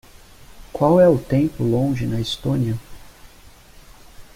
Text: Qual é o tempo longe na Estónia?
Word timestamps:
Qual 0.73 0.99
é 0.99 1.07
o 1.07 1.19
tempo 1.19 1.61
longe 1.63 2.07
na 2.07 2.19
Estónia? 2.19 2.75